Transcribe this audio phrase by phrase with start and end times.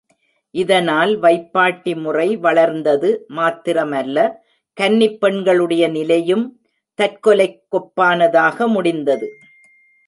[0.51, 3.25] இதனால் வைப்பாட்டி முறை வளர்ந்தது
[3.29, 4.31] மாத்திரமல்ல,
[4.73, 6.61] கன்னிப் பெண்களுடைய நிலையும்
[7.01, 9.37] தற்கொலைக் கொப்பானதாக முடிந்தது.